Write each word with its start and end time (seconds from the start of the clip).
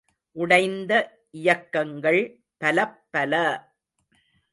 உடைந்த 0.35 0.91
இயக்கங்கள் 1.33 2.19
பலப்பல! 2.61 3.33